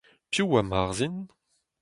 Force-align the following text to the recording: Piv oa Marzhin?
Piv 0.31 0.47
oa 0.53 0.61
Marzhin? 0.69 1.17